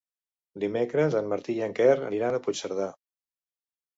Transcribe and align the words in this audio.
Dimecres 0.61 1.17
en 1.19 1.27
Martí 1.33 1.57
i 1.59 1.61
en 1.67 1.77
Quer 1.79 1.93
aniran 2.07 2.37
a 2.37 2.41
Puigcerdà. 2.47 2.87